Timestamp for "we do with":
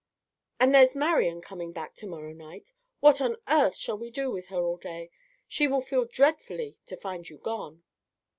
3.99-4.47